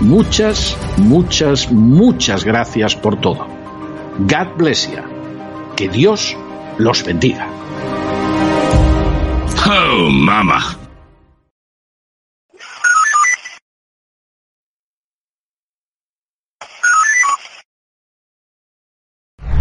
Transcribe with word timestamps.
Muchas, 0.00 0.76
muchas, 0.98 1.70
muchas 1.72 2.44
gracias 2.44 2.94
por 2.94 3.20
todo. 3.20 3.46
God 4.18 4.56
bless 4.56 4.90
you. 4.90 5.02
Que 5.76 5.88
Dios 5.88 6.36
los 6.78 7.04
bendiga. 7.04 7.48
Oh, 9.66 10.08
mama. 10.10 10.78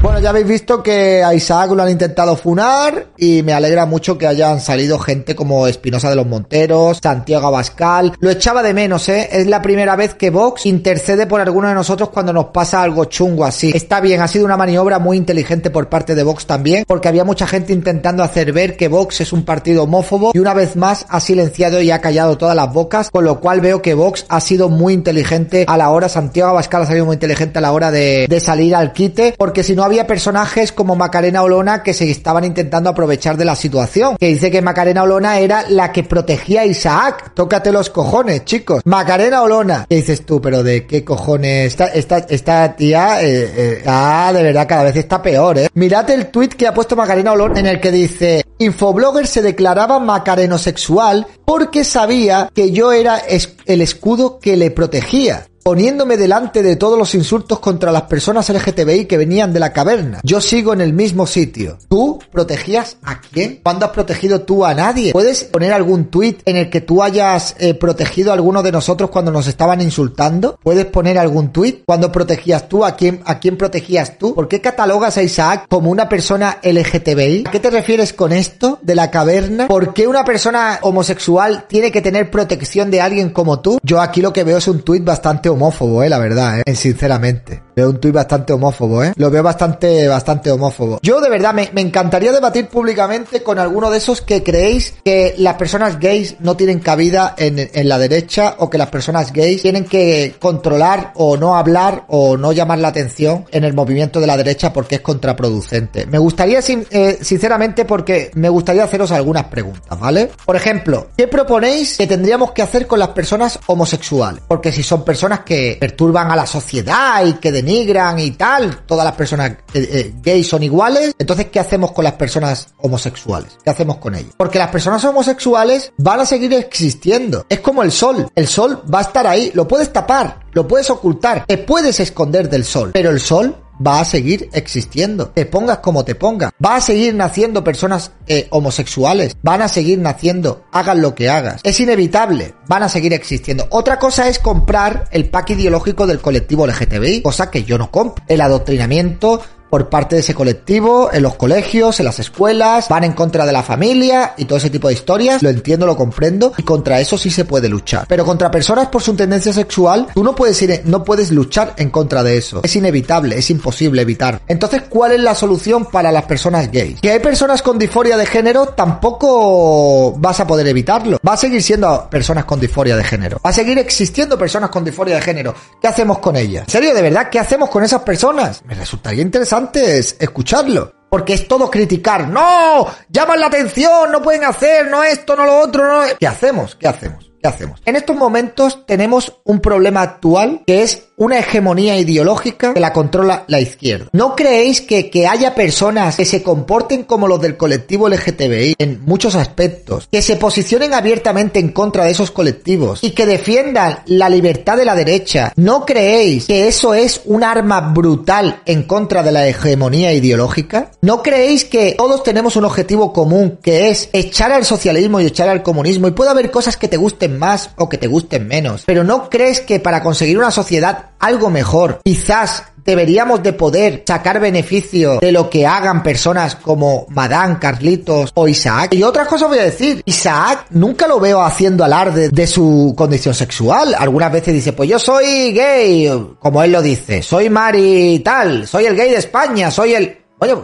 Bueno, 0.01 0.14
ya 0.25 0.31
habéis 0.31 0.47
visto 0.47 0.81
que 0.81 1.23
a 1.23 1.35
Isaac 1.35 1.69
lo 1.69 1.83
han 1.83 1.91
intentado 1.91 2.35
funar 2.35 3.09
y 3.15 3.43
me 3.43 3.53
alegra 3.53 3.85
mucho 3.85 4.17
que 4.17 4.25
hayan 4.25 4.59
salido 4.59 4.97
gente 4.97 5.35
como 5.35 5.67
Espinosa 5.67 6.09
de 6.09 6.15
los 6.15 6.25
Monteros, 6.25 6.97
Santiago 7.03 7.45
Abascal. 7.45 8.13
Lo 8.19 8.31
echaba 8.31 8.63
de 8.63 8.73
menos, 8.73 9.07
¿eh? 9.07 9.29
Es 9.31 9.45
la 9.45 9.61
primera 9.61 9.95
vez 9.95 10.15
que 10.15 10.31
Vox 10.31 10.65
intercede 10.65 11.27
por 11.27 11.41
alguno 11.41 11.67
de 11.67 11.75
nosotros 11.75 12.09
cuando 12.09 12.33
nos 12.33 12.45
pasa 12.45 12.81
algo 12.81 13.05
chungo 13.05 13.45
así. 13.45 13.71
Está 13.75 14.01
bien, 14.01 14.19
ha 14.19 14.27
sido 14.27 14.45
una 14.45 14.57
maniobra 14.57 14.97
muy 14.97 15.15
inteligente 15.15 15.69
por 15.69 15.89
parte 15.89 16.15
de 16.15 16.23
Vox 16.23 16.47
también, 16.47 16.85
porque 16.87 17.07
había 17.07 17.23
mucha 17.23 17.45
gente 17.45 17.71
intentando 17.71 18.23
hacer 18.23 18.51
ver 18.51 18.77
que 18.77 18.87
Vox 18.87 19.21
es 19.21 19.31
un 19.31 19.45
partido 19.45 19.83
homófobo 19.83 20.31
y 20.33 20.39
una 20.39 20.55
vez 20.55 20.75
más 20.75 21.05
ha 21.07 21.19
silenciado 21.19 21.83
y 21.83 21.91
ha 21.91 22.01
callado 22.01 22.35
todas 22.35 22.55
las 22.55 22.73
bocas, 22.73 23.11
con 23.11 23.25
lo 23.25 23.39
cual 23.39 23.61
veo 23.61 23.83
que 23.83 23.93
Vox 23.93 24.25
ha 24.29 24.41
sido 24.41 24.69
muy 24.69 24.95
inteligente 24.95 25.65
a 25.67 25.77
la 25.77 25.91
hora, 25.91 26.09
Santiago 26.09 26.49
Abascal 26.49 26.81
ha 26.81 26.87
salido 26.87 27.05
muy 27.05 27.13
inteligente 27.13 27.59
a 27.59 27.61
la 27.61 27.73
hora 27.73 27.91
de, 27.91 28.27
salir 28.43 28.73
al 28.73 28.91
quite, 28.91 29.35
porque 29.37 29.61
si 29.61 29.75
no 29.75 29.83
había 29.83 30.07
personajes 30.15 30.71
como 30.71 30.95
Macarena 30.95 31.43
Olona 31.43 31.83
que 31.83 31.93
se 31.93 32.09
estaban 32.09 32.45
intentando 32.45 32.89
aprovechar 32.89 33.35
de 33.35 33.43
la 33.43 33.53
situación. 33.53 34.15
Que 34.17 34.27
dice 34.27 34.49
que 34.49 34.61
Macarena 34.61 35.03
Olona 35.03 35.39
era 35.39 35.65
la 35.67 35.91
que 35.91 36.03
protegía 36.03 36.61
a 36.61 36.65
Isaac. 36.65 37.33
Tócate 37.33 37.69
los 37.69 37.89
cojones, 37.89 38.45
chicos. 38.45 38.81
Macarena 38.85 39.41
Olona. 39.41 39.85
¿Qué 39.89 39.97
dices 39.97 40.25
tú? 40.25 40.39
Pero 40.39 40.63
de 40.63 40.87
qué 40.87 41.03
cojones. 41.03 41.73
Esta, 41.73 41.87
esta, 41.87 42.19
esta 42.29 42.77
tía, 42.77 43.21
eh, 43.23 43.53
eh, 43.57 43.83
ah, 43.87 44.31
de 44.33 44.41
verdad, 44.41 44.65
cada 44.65 44.83
vez 44.83 44.95
está 44.95 45.21
peor, 45.21 45.57
eh. 45.57 45.67
Mirad 45.73 46.09
el 46.09 46.27
tweet 46.27 46.47
que 46.47 46.65
ha 46.65 46.73
puesto 46.73 46.95
Macarena 46.95 47.33
Olona 47.33 47.59
en 47.59 47.65
el 47.65 47.81
que 47.81 47.91
dice, 47.91 48.45
Infoblogger 48.59 49.27
se 49.27 49.41
declaraba 49.41 49.99
macarenosexual 49.99 51.27
porque 51.43 51.83
sabía 51.83 52.49
que 52.55 52.71
yo 52.71 52.93
era 52.93 53.21
el 53.65 53.81
escudo 53.81 54.39
que 54.39 54.55
le 54.55 54.71
protegía 54.71 55.45
poniéndome 55.65 56.15
delante 56.15 56.61
de 56.61 56.75
todos 56.75 56.95
los 56.95 57.15
insultos 57.15 57.57
contra 57.57 57.91
las 57.91 58.03
personas 58.03 58.47
LGTBI 58.47 59.05
que 59.05 59.17
venían 59.17 59.51
de 59.51 59.59
la 59.59 59.73
caverna. 59.73 60.19
Yo 60.21 60.39
sigo 60.39 60.73
en 60.73 60.81
el 60.81 60.93
mismo 60.93 61.25
sitio. 61.25 61.79
¿Tú 61.89 62.19
protegías 62.31 62.97
a 63.01 63.19
quién? 63.19 63.61
¿Cuándo 63.63 63.87
has 63.87 63.91
protegido 63.91 64.41
tú 64.41 64.63
a 64.63 64.75
nadie? 64.75 65.11
¿Puedes 65.11 65.43
poner 65.45 65.73
algún 65.73 66.11
tuit 66.11 66.43
en 66.45 66.57
el 66.57 66.69
que 66.69 66.81
tú 66.81 67.01
hayas 67.01 67.55
eh, 67.57 67.73
protegido 67.73 68.29
a 68.29 68.35
alguno 68.35 68.61
de 68.61 68.71
nosotros 68.71 69.09
cuando 69.09 69.31
nos 69.31 69.47
estaban 69.47 69.81
insultando? 69.81 70.59
¿Puedes 70.61 70.85
poner 70.85 71.17
algún 71.17 71.51
tuit? 71.51 71.83
¿Cuándo 71.83 72.11
protegías 72.11 72.69
tú? 72.69 72.85
¿A 72.85 72.95
quién, 72.95 73.23
a 73.25 73.39
quién 73.39 73.57
protegías 73.57 74.19
tú? 74.19 74.35
¿Por 74.35 74.47
qué 74.47 74.61
catalogas 74.61 75.17
a 75.17 75.23
Isaac 75.23 75.65
como 75.67 75.89
una 75.89 76.07
persona 76.07 76.59
LGTBI? 76.61 77.45
¿A 77.47 77.49
qué 77.49 77.59
te 77.59 77.71
refieres 77.71 78.13
con 78.13 78.33
esto 78.33 78.77
de 78.83 78.93
la 78.93 79.09
caverna? 79.09 79.67
¿Por 79.67 79.95
qué 79.95 80.05
una 80.05 80.25
persona 80.25 80.77
homosexual 80.83 81.65
tiene 81.67 81.91
que 81.91 82.03
tener 82.03 82.29
protección 82.29 82.91
de 82.91 83.01
alguien 83.01 83.31
como 83.31 83.61
tú? 83.61 83.79
Yo 83.81 83.99
aquí 83.99 84.21
lo 84.21 84.31
que 84.31 84.43
veo 84.43 84.59
es 84.59 84.67
un 84.67 84.81
tuit 84.81 85.03
bastante 85.03 85.54
homófobo, 85.55 86.03
eh, 86.03 86.09
la 86.09 86.19
verdad, 86.19 86.61
eh, 86.65 86.75
sinceramente. 86.75 87.63
Veo 87.75 87.89
un 87.89 87.99
tuit 87.99 88.13
bastante 88.13 88.53
homófobo, 88.53 89.03
eh. 89.03 89.13
Lo 89.17 89.29
veo 89.29 89.43
bastante, 89.43 90.07
bastante 90.07 90.51
homófobo. 90.51 90.99
Yo 91.01 91.19
de 91.19 91.29
verdad 91.29 91.53
me, 91.53 91.69
me 91.73 91.81
encantaría 91.81 92.31
debatir 92.31 92.67
públicamente 92.67 93.43
con 93.43 93.59
alguno 93.59 93.89
de 93.89 93.97
esos 93.97 94.21
que 94.21 94.43
creéis 94.43 94.93
que 95.03 95.35
las 95.37 95.55
personas 95.55 95.99
gays 95.99 96.37
no 96.39 96.55
tienen 96.55 96.79
cabida 96.79 97.35
en, 97.37 97.69
en 97.73 97.89
la 97.89 97.97
derecha 97.97 98.55
o 98.59 98.69
que 98.69 98.77
las 98.77 98.89
personas 98.89 99.33
gays 99.33 99.61
tienen 99.61 99.85
que 99.85 100.35
controlar 100.39 101.11
o 101.15 101.37
no 101.37 101.55
hablar 101.55 102.05
o 102.07 102.37
no 102.37 102.51
llamar 102.51 102.79
la 102.79 102.89
atención 102.89 103.45
en 103.51 103.63
el 103.63 103.73
movimiento 103.73 104.19
de 104.19 104.27
la 104.27 104.37
derecha 104.37 104.71
porque 104.71 104.95
es 104.95 105.01
contraproducente. 105.01 106.05
Me 106.05 106.17
gustaría, 106.17 106.59
eh, 106.59 107.17
sinceramente, 107.21 107.85
porque 107.85 108.31
me 108.35 108.49
gustaría 108.49 108.83
haceros 108.83 109.11
algunas 109.11 109.45
preguntas, 109.45 109.99
¿vale? 109.99 110.31
Por 110.45 110.55
ejemplo, 110.55 111.07
¿qué 111.17 111.27
proponéis 111.27 111.97
que 111.97 112.07
tendríamos 112.07 112.51
que 112.51 112.61
hacer 112.61 112.87
con 112.87 112.99
las 112.99 113.09
personas 113.09 113.59
homosexuales? 113.67 114.41
Porque 114.47 114.71
si 114.71 114.83
son 114.83 115.03
personas 115.03 115.41
que 115.45 115.77
perturban 115.79 116.31
a 116.31 116.35
la 116.35 116.45
sociedad 116.45 117.25
y 117.25 117.33
que 117.33 117.51
denigran 117.51 118.19
y 118.19 118.31
tal, 118.31 118.85
todas 118.85 119.05
las 119.05 119.15
personas 119.15 119.51
eh, 119.73 119.89
eh, 119.91 120.13
gays 120.21 120.47
son 120.47 120.63
iguales, 120.63 121.15
entonces 121.17 121.47
¿qué 121.51 121.59
hacemos 121.59 121.91
con 121.91 122.03
las 122.03 122.13
personas 122.13 122.73
homosexuales? 122.79 123.57
¿Qué 123.63 123.69
hacemos 123.69 123.97
con 123.97 124.15
ellas? 124.15 124.33
Porque 124.37 124.59
las 124.59 124.69
personas 124.69 125.03
homosexuales 125.05 125.93
van 125.97 126.19
a 126.19 126.25
seguir 126.25 126.53
existiendo. 126.53 127.45
Es 127.47 127.59
como 127.59 127.83
el 127.83 127.91
sol. 127.91 128.27
El 128.35 128.47
sol 128.47 128.83
va 128.93 128.99
a 128.99 129.03
estar 129.03 129.27
ahí, 129.27 129.51
lo 129.53 129.67
puedes 129.67 129.93
tapar, 129.93 130.41
lo 130.51 130.67
puedes 130.67 130.89
ocultar, 130.89 131.45
te 131.45 131.57
puedes 131.57 131.99
esconder 131.99 132.49
del 132.49 132.65
sol, 132.65 132.91
pero 132.93 133.11
el 133.11 133.19
sol 133.19 133.55
va 133.85 133.99
a 133.99 134.05
seguir 134.05 134.49
existiendo. 134.53 135.29
Te 135.29 135.45
pongas 135.45 135.79
como 135.79 136.05
te 136.05 136.15
pongas. 136.15 136.51
Va 136.63 136.75
a 136.75 136.81
seguir 136.81 137.15
naciendo 137.15 137.63
personas 137.63 138.11
eh, 138.27 138.47
homosexuales. 138.51 139.37
Van 139.41 139.61
a 139.61 139.67
seguir 139.67 139.99
naciendo. 139.99 140.65
Hagan 140.71 141.01
lo 141.01 141.15
que 141.15 141.29
hagas. 141.29 141.61
Es 141.63 141.79
inevitable. 141.79 142.53
Van 142.67 142.83
a 142.83 142.89
seguir 142.89 143.13
existiendo. 143.13 143.67
Otra 143.71 143.99
cosa 143.99 144.27
es 144.27 144.39
comprar 144.39 145.07
el 145.11 145.29
pack 145.29 145.51
ideológico 145.51 146.07
del 146.07 146.19
colectivo 146.19 146.67
LGTBI, 146.67 147.21
cosa 147.21 147.51
que 147.51 147.63
yo 147.63 147.77
no 147.77 147.91
compro. 147.91 148.23
El 148.27 148.41
adoctrinamiento 148.41 149.41
por 149.69 149.89
parte 149.89 150.15
de 150.15 150.21
ese 150.21 150.33
colectivo, 150.33 151.09
en 151.11 151.23
los 151.23 151.35
colegios, 151.35 151.99
en 151.99 152.05
las 152.05 152.19
escuelas, 152.19 152.87
van 152.89 153.03
en 153.03 153.13
contra 153.13 153.45
de 153.45 153.51
la 153.51 153.63
familia 153.63 154.33
y 154.37 154.45
todo 154.45 154.57
ese 154.57 154.69
tipo 154.69 154.87
de 154.87 154.93
historias. 154.93 155.41
Lo 155.43 155.49
entiendo, 155.49 155.85
lo 155.85 155.97
comprendo 155.97 156.53
y 156.57 156.63
contra 156.63 156.99
eso 156.99 157.17
sí 157.17 157.29
se 157.29 157.45
puede 157.45 157.67
luchar. 157.67 158.05
Pero 158.07 158.25
contra 158.25 158.51
personas 158.51 158.87
por 158.87 159.01
su 159.01 159.15
tendencia 159.15 159.51
sexual, 159.53 160.07
tú 160.13 160.23
no 160.23 160.35
puedes 160.35 160.61
ir, 160.61 160.81
no 160.85 161.03
puedes 161.03 161.31
luchar 161.31 161.73
en 161.77 161.89
contra 161.89 162.23
de 162.23 162.37
eso. 162.37 162.61
Es 162.63 162.75
inevitable, 162.75 163.37
es 163.37 163.49
imposible 163.49 164.01
evitar. 164.01 164.41
Entonces, 164.47 164.83
¿cuál 164.89 165.13
es 165.13 165.19
la 165.19 165.35
solución 165.35 165.85
para 165.85 166.11
las 166.11 166.23
personas 166.23 166.71
gays? 166.71 167.01
Que 167.01 167.11
hay 167.11 167.19
personas 167.19 167.61
con 167.61 167.77
disforia 167.77 168.17
de 168.17 168.25
género, 168.25 168.67
tampoco 168.67 170.13
vas 170.17 170.39
a 170.39 170.47
poder 170.47 170.67
evitarlo. 170.67 171.19
Va 171.27 171.33
a 171.33 171.37
seguir 171.37 171.61
siendo 171.61 172.07
personas 172.09 172.45
con 172.45 172.59
disforia 172.59 172.95
de 172.95 173.03
género. 173.03 173.39
Va 173.45 173.49
a 173.49 173.53
seguir 173.53 173.77
existiendo 173.79 174.37
personas 174.37 174.69
con 174.69 174.83
disforia 174.83 175.15
de 175.15 175.21
género. 175.21 175.53
¿Qué 175.81 175.87
hacemos 175.87 176.19
con 176.19 176.35
ellas? 176.35 176.63
¿En 176.67 176.71
serio, 176.71 176.93
de 176.93 177.01
verdad? 177.01 177.29
¿Qué 177.29 177.39
hacemos 177.39 177.69
con 177.69 177.83
esas 177.83 178.01
personas? 178.01 178.61
Me 178.65 178.75
resultaría 178.75 179.21
interesante 179.21 179.64
es- 179.73 180.15
escucharlo. 180.19 180.93
Porque 181.09 181.33
es 181.33 181.47
todo 181.47 181.69
criticar. 181.71 182.27
¡No! 182.27 182.87
¡Llaman 183.09 183.39
la 183.39 183.47
atención! 183.47 184.11
¡No 184.11 184.21
pueden 184.21 184.43
hacer! 184.43 184.87
¡No 184.89 185.01
esto, 185.03 185.35
no 185.35 185.45
lo 185.45 185.59
otro! 185.59 186.01
¿Qué 186.19 186.27
hacemos? 186.27 186.75
¿Qué 186.75 186.87
hacemos? 186.87 187.31
¿Qué 187.41 187.47
hacemos? 187.47 187.81
En 187.85 187.95
estos 187.95 188.15
momentos 188.17 188.85
tenemos 188.85 189.39
un 189.45 189.61
problema 189.61 190.01
actual 190.01 190.63
que 190.67 190.81
es 190.83 191.07
una 191.17 191.39
hegemonía 191.39 191.97
ideológica 191.97 192.73
que 192.73 192.79
la 192.79 192.93
controla 192.93 193.45
la 193.47 193.59
izquierda. 193.59 194.07
¿No 194.11 194.35
creéis 194.35 194.81
que, 194.81 195.09
que 195.09 195.27
haya 195.27 195.55
personas 195.55 196.17
que 196.17 196.25
se 196.25 196.43
comporten 196.43 197.03
como 197.03 197.27
los 197.27 197.41
del 197.41 197.57
colectivo 197.57 198.09
LGTBI 198.09 198.75
en 198.77 199.01
muchos 199.05 199.35
aspectos, 199.35 200.07
que 200.11 200.21
se 200.21 200.35
posicionen 200.35 200.93
abiertamente 200.93 201.59
en 201.59 201.69
contra 201.69 202.05
de 202.05 202.11
esos 202.11 202.31
colectivos 202.31 203.03
y 203.03 203.11
que 203.11 203.25
defiendan 203.25 203.99
la 204.07 204.29
libertad 204.29 204.77
de 204.77 204.85
la 204.85 204.95
derecha? 204.95 205.53
¿No 205.55 205.85
creéis 205.85 206.47
que 206.47 206.67
eso 206.67 206.93
es 206.93 207.21
un 207.25 207.43
arma 207.43 207.79
brutal 207.81 208.61
en 208.65 208.83
contra 208.83 209.23
de 209.23 209.31
la 209.31 209.47
hegemonía 209.47 210.13
ideológica? 210.13 210.91
¿No 211.01 211.23
creéis 211.23 211.65
que 211.65 211.93
todos 211.97 212.23
tenemos 212.23 212.55
un 212.55 212.65
objetivo 212.65 213.13
común 213.13 213.59
que 213.61 213.89
es 213.89 214.09
echar 214.11 214.51
al 214.51 214.65
socialismo 214.65 215.21
y 215.21 215.27
echar 215.27 215.47
al 215.47 215.63
comunismo? 215.63 216.07
Y 216.07 216.11
puede 216.11 216.31
haber 216.31 216.51
cosas 216.51 216.77
que 216.77 216.87
te 216.87 216.97
gusten 216.97 217.39
más 217.39 217.69
o 217.77 217.87
que 217.87 217.97
te 217.97 218.07
gusten 218.07 218.47
menos, 218.47 218.83
pero 218.85 219.03
¿no 219.03 219.29
crees 219.29 219.61
que 219.61 219.79
para 219.79 220.03
conseguir 220.03 220.37
una 220.37 220.51
sociedad 220.51 221.04
algo 221.19 221.49
mejor, 221.49 222.01
quizás 222.03 222.63
deberíamos 222.85 223.41
de 223.41 223.53
poder 223.53 224.03
sacar 224.07 224.39
beneficio 224.39 225.19
de 225.19 225.31
lo 225.31 225.49
que 225.49 225.65
hagan 225.65 226.03
personas 226.03 226.55
como 226.55 227.07
Madame, 227.09 227.57
Carlitos 227.59 228.31
o 228.35 228.47
Isaac. 228.47 228.93
Y 228.93 229.03
otras 229.03 229.27
cosas 229.27 229.49
voy 229.49 229.57
a 229.57 229.63
decir. 229.63 230.01
Isaac 230.05 230.67
nunca 230.69 231.07
lo 231.07 231.19
veo 231.19 231.41
haciendo 231.41 231.83
alarde 231.83 232.29
de 232.29 232.47
su 232.47 232.93
condición 232.95 233.33
sexual. 233.33 233.95
Algunas 233.97 234.31
veces 234.31 234.53
dice, 234.53 234.73
pues 234.73 234.89
yo 234.89 234.99
soy 234.99 235.51
gay, 235.51 236.35
como 236.39 236.61
él 236.61 236.71
lo 236.71 236.81
dice, 236.81 237.23
soy 237.23 237.49
Mari 237.49 238.21
tal, 238.23 238.67
soy 238.67 238.85
el 238.85 238.95
gay 238.95 239.09
de 239.09 239.17
España, 239.17 239.71
soy 239.71 239.95
el... 239.95 240.24
Oye, 240.39 240.55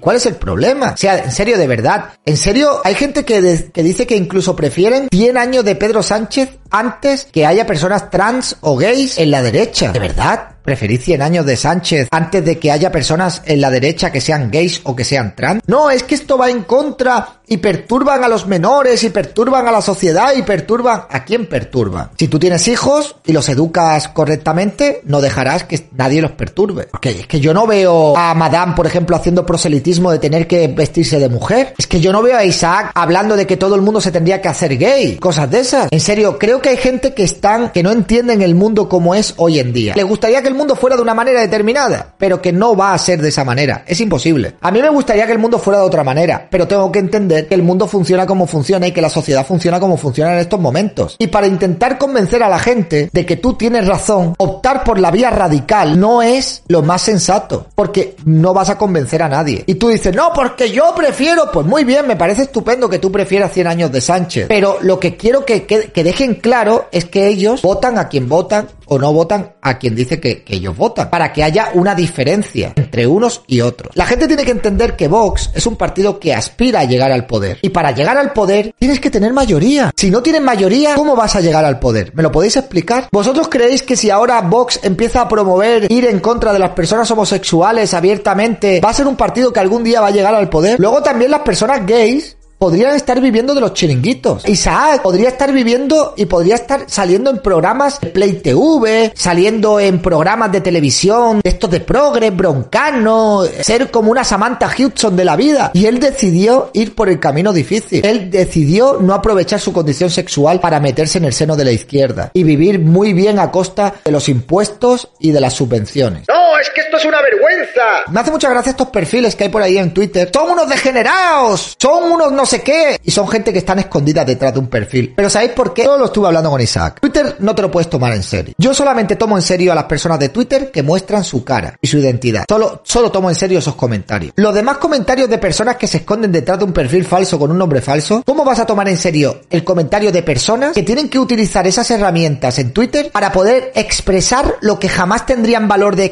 ¿cuál 0.00 0.16
es 0.16 0.26
el 0.26 0.34
problema? 0.34 0.92
O 0.92 0.96
sea, 0.96 1.18
en 1.18 1.30
serio, 1.30 1.56
de 1.56 1.66
verdad. 1.66 2.10
En 2.24 2.36
serio, 2.36 2.80
hay 2.84 2.94
gente 2.94 3.24
que, 3.24 3.70
que 3.72 3.82
dice 3.82 4.06
que 4.06 4.16
incluso 4.16 4.56
prefieren 4.56 5.08
100 5.10 5.36
años 5.36 5.64
de 5.64 5.76
Pedro 5.76 6.02
Sánchez 6.02 6.58
antes 6.70 7.28
que 7.30 7.46
haya 7.46 7.66
personas 7.66 8.10
trans 8.10 8.56
o 8.60 8.76
gays 8.76 9.18
en 9.18 9.30
la 9.30 9.42
derecha. 9.42 9.92
¿De 9.92 10.00
verdad? 10.00 10.51
¿Preferís 10.62 11.04
100 11.04 11.22
años 11.22 11.46
de 11.46 11.56
Sánchez 11.56 12.08
antes 12.10 12.44
de 12.44 12.58
que 12.58 12.70
haya 12.70 12.92
personas 12.92 13.42
en 13.46 13.60
la 13.60 13.70
derecha 13.70 14.12
que 14.12 14.20
sean 14.20 14.50
gays 14.50 14.80
o 14.84 14.94
que 14.94 15.04
sean 15.04 15.34
trans? 15.34 15.62
No, 15.66 15.90
es 15.90 16.04
que 16.04 16.14
esto 16.14 16.38
va 16.38 16.50
en 16.50 16.62
contra 16.62 17.40
y 17.48 17.56
perturban 17.56 18.22
a 18.22 18.28
los 18.28 18.46
menores 18.46 19.02
y 19.02 19.10
perturban 19.10 19.66
a 19.66 19.72
la 19.72 19.82
sociedad 19.82 20.32
y 20.36 20.42
perturban... 20.42 21.02
¿A 21.10 21.24
quién 21.24 21.46
perturban? 21.46 22.10
Si 22.16 22.28
tú 22.28 22.38
tienes 22.38 22.66
hijos 22.68 23.16
y 23.26 23.32
los 23.32 23.48
educas 23.48 24.08
correctamente, 24.08 25.02
no 25.04 25.20
dejarás 25.20 25.64
que 25.64 25.88
nadie 25.96 26.22
los 26.22 26.32
perturbe. 26.32 26.88
Porque 26.90 27.10
es 27.10 27.26
que 27.26 27.40
yo 27.40 27.52
no 27.52 27.66
veo 27.66 28.16
a 28.16 28.32
Madame, 28.34 28.74
por 28.74 28.86
ejemplo, 28.86 29.16
haciendo 29.16 29.44
proselitismo 29.44 30.12
de 30.12 30.18
tener 30.18 30.46
que 30.46 30.68
vestirse 30.68 31.18
de 31.18 31.28
mujer. 31.28 31.74
Es 31.76 31.86
que 31.86 32.00
yo 32.00 32.12
no 32.12 32.22
veo 32.22 32.38
a 32.38 32.44
Isaac 32.44 32.92
hablando 32.94 33.36
de 33.36 33.46
que 33.46 33.56
todo 33.56 33.74
el 33.74 33.82
mundo 33.82 34.00
se 34.00 34.12
tendría 34.12 34.40
que 34.40 34.48
hacer 34.48 34.78
gay. 34.78 35.16
Cosas 35.16 35.50
de 35.50 35.60
esas. 35.60 35.88
En 35.90 36.00
serio, 36.00 36.38
creo 36.38 36.62
que 36.62 36.70
hay 36.70 36.76
gente 36.76 37.12
que 37.12 37.24
están, 37.24 37.70
que 37.70 37.82
no 37.82 37.90
entienden 37.90 38.42
el 38.42 38.54
mundo 38.54 38.88
como 38.88 39.14
es 39.14 39.34
hoy 39.36 39.58
en 39.58 39.72
día. 39.72 39.94
Le 39.94 40.04
gustaría 40.04 40.40
que 40.40 40.51
el 40.52 40.58
mundo 40.58 40.76
fuera 40.76 40.96
de 40.96 41.02
una 41.02 41.14
manera 41.14 41.40
determinada, 41.40 42.14
pero 42.18 42.40
que 42.40 42.52
no 42.52 42.76
va 42.76 42.92
a 42.92 42.98
ser 42.98 43.20
de 43.20 43.30
esa 43.30 43.44
manera. 43.44 43.84
Es 43.86 44.00
imposible. 44.00 44.56
A 44.60 44.70
mí 44.70 44.80
me 44.80 44.90
gustaría 44.90 45.26
que 45.26 45.32
el 45.32 45.38
mundo 45.38 45.58
fuera 45.58 45.80
de 45.80 45.86
otra 45.86 46.04
manera, 46.04 46.46
pero 46.50 46.68
tengo 46.68 46.92
que 46.92 46.98
entender 46.98 47.48
que 47.48 47.54
el 47.54 47.62
mundo 47.62 47.86
funciona 47.86 48.26
como 48.26 48.46
funciona 48.46 48.86
y 48.86 48.92
que 48.92 49.00
la 49.00 49.08
sociedad 49.08 49.46
funciona 49.46 49.80
como 49.80 49.96
funciona 49.96 50.34
en 50.34 50.38
estos 50.38 50.60
momentos. 50.60 51.16
Y 51.18 51.28
para 51.28 51.46
intentar 51.46 51.98
convencer 51.98 52.42
a 52.42 52.48
la 52.48 52.58
gente 52.58 53.10
de 53.12 53.26
que 53.26 53.36
tú 53.36 53.54
tienes 53.54 53.86
razón, 53.86 54.34
optar 54.38 54.84
por 54.84 55.00
la 55.00 55.10
vía 55.10 55.30
radical 55.30 55.98
no 55.98 56.22
es 56.22 56.62
lo 56.68 56.82
más 56.82 57.02
sensato, 57.02 57.66
porque 57.74 58.16
no 58.24 58.52
vas 58.52 58.70
a 58.70 58.78
convencer 58.78 59.22
a 59.22 59.28
nadie. 59.28 59.64
Y 59.66 59.76
tú 59.76 59.88
dices, 59.88 60.14
no, 60.14 60.32
porque 60.34 60.70
yo 60.70 60.92
prefiero, 60.94 61.50
pues 61.50 61.66
muy 61.66 61.84
bien, 61.84 62.06
me 62.06 62.16
parece 62.16 62.42
estupendo 62.42 62.88
que 62.88 62.98
tú 62.98 63.10
prefieras 63.10 63.52
100 63.52 63.66
años 63.66 63.92
de 63.92 64.00
Sánchez, 64.00 64.46
pero 64.48 64.78
lo 64.82 65.00
que 65.00 65.16
quiero 65.16 65.44
que, 65.44 65.64
que, 65.64 65.90
que 65.90 66.04
dejen 66.04 66.34
claro 66.34 66.88
es 66.92 67.06
que 67.06 67.28
ellos 67.28 67.62
votan 67.62 67.98
a 67.98 68.08
quien 68.08 68.28
votan 68.28 68.68
o 68.86 68.98
no 68.98 69.10
votan 69.12 69.52
a 69.62 69.78
quien 69.78 69.94
dice 69.94 70.20
que, 70.20 70.41
que 70.44 70.56
ellos 70.56 70.76
votan, 70.76 71.10
para 71.10 71.32
que 71.32 71.42
haya 71.42 71.70
una 71.74 71.94
diferencia 71.94 72.72
entre 72.76 73.06
unos 73.06 73.42
y 73.46 73.60
otros. 73.60 73.94
La 73.96 74.06
gente 74.06 74.26
tiene 74.26 74.44
que 74.44 74.50
entender 74.50 74.96
que 74.96 75.08
Vox 75.08 75.50
es 75.54 75.66
un 75.66 75.76
partido 75.76 76.18
que 76.18 76.34
aspira 76.34 76.80
a 76.80 76.84
llegar 76.84 77.12
al 77.12 77.26
poder. 77.26 77.58
Y 77.62 77.70
para 77.70 77.92
llegar 77.92 78.16
al 78.16 78.32
poder 78.32 78.74
tienes 78.78 79.00
que 79.00 79.10
tener 79.10 79.32
mayoría. 79.32 79.92
Si 79.96 80.10
no 80.10 80.22
tienes 80.22 80.42
mayoría, 80.42 80.94
¿cómo 80.94 81.16
vas 81.16 81.36
a 81.36 81.40
llegar 81.40 81.64
al 81.64 81.78
poder? 81.78 82.12
¿Me 82.14 82.22
lo 82.22 82.32
podéis 82.32 82.56
explicar? 82.56 83.08
¿Vosotros 83.12 83.48
creéis 83.48 83.82
que 83.82 83.96
si 83.96 84.10
ahora 84.10 84.40
Vox 84.40 84.80
empieza 84.82 85.22
a 85.22 85.28
promover 85.28 85.90
ir 85.90 86.06
en 86.06 86.20
contra 86.20 86.52
de 86.52 86.58
las 86.58 86.70
personas 86.70 87.10
homosexuales 87.10 87.94
abiertamente, 87.94 88.80
va 88.80 88.90
a 88.90 88.94
ser 88.94 89.06
un 89.06 89.16
partido 89.16 89.52
que 89.52 89.60
algún 89.60 89.84
día 89.84 90.00
va 90.00 90.08
a 90.08 90.12
llegar 90.12 90.34
al 90.34 90.48
poder? 90.48 90.78
Luego 90.78 91.02
también 91.02 91.30
las 91.30 91.40
personas 91.40 91.86
gays 91.86 92.36
podrían 92.62 92.94
estar 92.94 93.20
viviendo 93.20 93.56
de 93.56 93.60
los 93.60 93.74
chiringuitos. 93.74 94.48
Isaac 94.48 95.02
podría 95.02 95.30
estar 95.30 95.52
viviendo 95.52 96.14
y 96.16 96.26
podría 96.26 96.54
estar 96.54 96.84
saliendo 96.86 97.28
en 97.28 97.38
programas 97.38 98.00
de 98.00 98.06
Play 98.06 98.34
TV, 98.34 99.12
saliendo 99.16 99.80
en 99.80 100.00
programas 100.00 100.52
de 100.52 100.60
televisión, 100.60 101.40
estos 101.42 101.68
de 101.72 101.80
Progress, 101.80 102.36
Broncano, 102.36 103.42
ser 103.62 103.90
como 103.90 104.12
una 104.12 104.22
Samantha 104.22 104.70
Hudson 104.78 105.16
de 105.16 105.24
la 105.24 105.34
vida. 105.34 105.72
Y 105.74 105.86
él 105.86 105.98
decidió 105.98 106.70
ir 106.72 106.94
por 106.94 107.08
el 107.08 107.18
camino 107.18 107.52
difícil. 107.52 108.06
Él 108.06 108.30
decidió 108.30 108.98
no 109.00 109.12
aprovechar 109.12 109.58
su 109.58 109.72
condición 109.72 110.10
sexual 110.10 110.60
para 110.60 110.78
meterse 110.78 111.18
en 111.18 111.24
el 111.24 111.32
seno 111.32 111.56
de 111.56 111.64
la 111.64 111.72
izquierda 111.72 112.30
y 112.32 112.44
vivir 112.44 112.78
muy 112.78 113.12
bien 113.12 113.40
a 113.40 113.50
costa 113.50 113.94
de 114.04 114.12
los 114.12 114.28
impuestos 114.28 115.08
y 115.18 115.32
de 115.32 115.40
las 115.40 115.54
subvenciones. 115.54 116.26
Es 116.62 116.70
que 116.70 116.80
esto 116.82 116.96
es 116.96 117.04
una 117.04 117.20
vergüenza. 117.20 118.10
Me 118.10 118.20
hace 118.20 118.30
mucha 118.30 118.48
gracia 118.48 118.70
estos 118.70 118.88
perfiles 118.88 119.34
que 119.34 119.44
hay 119.44 119.50
por 119.50 119.62
ahí 119.62 119.78
en 119.78 119.92
Twitter. 119.92 120.30
Son 120.32 120.50
unos 120.50 120.68
degenerados, 120.68 121.76
son 121.78 122.12
unos 122.12 122.32
no 122.32 122.46
sé 122.46 122.62
qué. 122.62 122.98
Y 123.02 123.10
son 123.10 123.28
gente 123.28 123.52
que 123.52 123.58
están 123.58 123.78
escondidas 123.78 124.26
detrás 124.26 124.54
de 124.54 124.60
un 124.60 124.68
perfil. 124.68 125.12
Pero 125.14 125.28
¿sabéis 125.28 125.52
por 125.52 125.74
qué? 125.74 125.84
Yo 125.84 125.98
lo 125.98 126.06
estuve 126.06 126.28
hablando 126.28 126.50
con 126.50 126.60
Isaac. 126.60 127.00
Twitter 127.00 127.36
no 127.40 127.54
te 127.54 127.62
lo 127.62 127.70
puedes 127.70 127.90
tomar 127.90 128.12
en 128.12 128.22
serio. 128.22 128.54
Yo 128.56 128.72
solamente 128.72 129.16
tomo 129.16 129.36
en 129.36 129.42
serio 129.42 129.72
a 129.72 129.74
las 129.74 129.84
personas 129.84 130.18
de 130.18 130.28
Twitter 130.28 130.70
que 130.70 130.82
muestran 130.82 131.24
su 131.24 131.44
cara 131.44 131.76
y 131.80 131.86
su 131.86 131.98
identidad. 131.98 132.44
Solo, 132.48 132.82
solo 132.84 133.10
tomo 133.10 133.28
en 133.28 133.34
serio 133.34 133.58
esos 133.58 133.74
comentarios. 133.74 134.32
Los 134.36 134.54
demás 134.54 134.78
comentarios 134.78 135.28
de 135.28 135.38
personas 135.38 135.76
que 135.76 135.86
se 135.86 135.98
esconden 135.98 136.30
detrás 136.30 136.58
de 136.58 136.64
un 136.64 136.72
perfil 136.72 137.04
falso 137.04 137.38
con 137.38 137.50
un 137.50 137.58
nombre 137.58 137.80
falso, 137.80 138.22
¿cómo 138.24 138.44
vas 138.44 138.60
a 138.60 138.66
tomar 138.66 138.88
en 138.88 138.96
serio 138.96 139.42
el 139.50 139.64
comentario 139.64 140.12
de 140.12 140.22
personas 140.22 140.72
que 140.72 140.82
tienen 140.82 141.08
que 141.08 141.18
utilizar 141.18 141.66
esas 141.66 141.90
herramientas 141.90 142.58
en 142.58 142.72
Twitter 142.72 143.10
para 143.10 143.32
poder 143.32 143.72
expresar 143.74 144.56
lo 144.60 144.78
que 144.78 144.88
jamás 144.88 145.26
tendrían 145.26 145.68
valor 145.68 145.96
de 145.96 146.04